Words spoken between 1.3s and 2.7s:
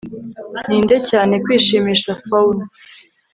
kwishimisha Faun